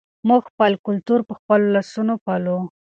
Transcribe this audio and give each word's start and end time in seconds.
موږ 0.27 0.41
خپل 0.49 0.71
کلتور 0.85 1.19
په 1.29 1.33
خپلو 1.39 1.65
لاسونو 1.75 2.13
پالو. 2.25 2.57